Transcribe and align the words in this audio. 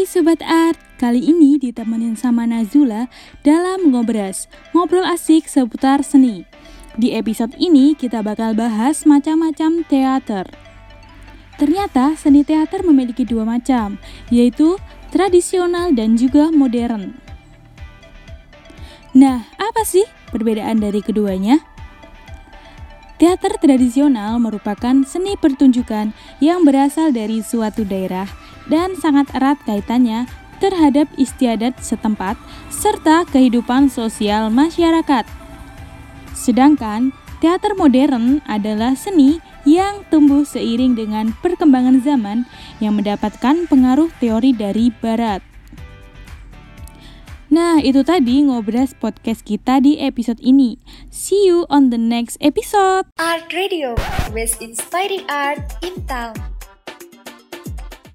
Hai 0.00 0.08
Sobat 0.08 0.40
Art, 0.40 0.80
kali 0.96 1.28
ini 1.28 1.60
ditemenin 1.60 2.16
sama 2.16 2.48
Nazula 2.48 3.12
dalam 3.44 3.92
Ngobras, 3.92 4.48
ngobrol 4.72 5.04
asik 5.04 5.44
seputar 5.44 6.00
seni. 6.00 6.48
Di 6.96 7.12
episode 7.12 7.52
ini 7.60 7.92
kita 7.92 8.24
bakal 8.24 8.56
bahas 8.56 9.04
macam-macam 9.04 9.84
teater. 9.84 10.48
Ternyata 11.60 12.16
seni 12.16 12.48
teater 12.48 12.80
memiliki 12.80 13.28
dua 13.28 13.44
macam, 13.44 14.00
yaitu 14.32 14.80
tradisional 15.12 15.92
dan 15.92 16.16
juga 16.16 16.48
modern. 16.48 17.20
Nah, 19.12 19.52
apa 19.60 19.84
sih 19.84 20.08
perbedaan 20.32 20.80
dari 20.80 21.04
keduanya? 21.04 21.60
Teater 23.20 23.60
tradisional 23.60 24.40
merupakan 24.40 25.04
seni 25.04 25.36
pertunjukan 25.36 26.16
yang 26.40 26.64
berasal 26.64 27.12
dari 27.12 27.44
suatu 27.44 27.84
daerah 27.84 28.39
dan 28.70 28.94
sangat 28.94 29.26
erat 29.34 29.58
kaitannya 29.66 30.30
terhadap 30.62 31.10
istiadat 31.18 31.74
setempat 31.82 32.38
serta 32.70 33.26
kehidupan 33.26 33.90
sosial 33.90 34.48
masyarakat. 34.48 35.26
Sedangkan 36.36 37.10
teater 37.42 37.74
modern 37.74 38.38
adalah 38.46 38.94
seni 38.94 39.42
yang 39.66 40.06
tumbuh 40.08 40.46
seiring 40.46 40.96
dengan 40.96 41.36
perkembangan 41.44 42.00
zaman 42.00 42.48
yang 42.78 42.96
mendapatkan 42.96 43.68
pengaruh 43.68 44.08
teori 44.22 44.56
dari 44.56 44.88
barat. 44.88 45.44
Nah, 47.50 47.82
itu 47.82 48.06
tadi 48.06 48.46
ngobras 48.46 48.94
podcast 48.94 49.42
kita 49.42 49.82
di 49.82 49.98
episode 49.98 50.38
ini. 50.38 50.78
See 51.10 51.50
you 51.50 51.66
on 51.66 51.90
the 51.90 51.98
next 51.98 52.38
episode. 52.38 53.10
Art 53.18 53.50
Radio, 53.50 53.98
best 54.30 54.62
inspiring 54.62 55.26
art 55.26 55.66
in 55.82 55.98
town. 56.06 56.59